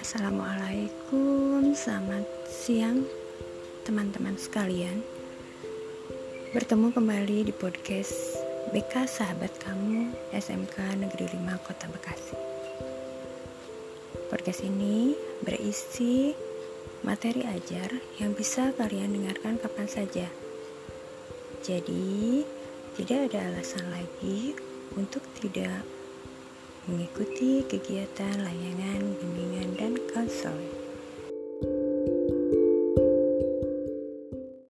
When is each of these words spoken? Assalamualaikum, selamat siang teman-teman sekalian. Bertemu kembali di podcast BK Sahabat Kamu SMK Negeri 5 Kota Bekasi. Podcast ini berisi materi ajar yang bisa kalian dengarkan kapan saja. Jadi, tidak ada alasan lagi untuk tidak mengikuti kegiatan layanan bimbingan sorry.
Assalamualaikum, 0.00 1.76
selamat 1.76 2.24
siang 2.48 3.04
teman-teman 3.84 4.32
sekalian. 4.40 5.04
Bertemu 6.56 6.88
kembali 6.96 7.44
di 7.44 7.52
podcast 7.52 8.40
BK 8.72 9.04
Sahabat 9.04 9.60
Kamu 9.60 10.32
SMK 10.32 11.04
Negeri 11.04 11.36
5 11.36 11.64
Kota 11.68 11.84
Bekasi. 11.92 12.32
Podcast 14.32 14.64
ini 14.64 15.12
berisi 15.44 16.32
materi 17.04 17.44
ajar 17.44 17.92
yang 18.16 18.32
bisa 18.32 18.72
kalian 18.80 19.12
dengarkan 19.12 19.60
kapan 19.60 19.84
saja. 19.84 20.32
Jadi, 21.60 22.40
tidak 22.96 23.28
ada 23.28 23.52
alasan 23.52 23.84
lagi 23.92 24.56
untuk 24.96 25.20
tidak 25.36 25.84
mengikuti 26.88 27.60
kegiatan 27.68 28.40
layanan 28.40 29.12
bimbingan 29.20 29.59
sorry. 30.30 30.79